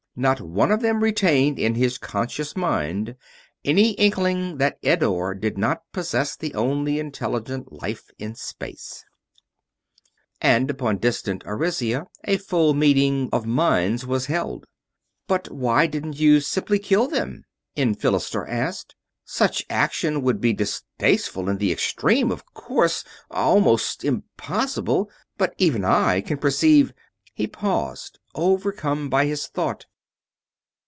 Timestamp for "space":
8.35-9.05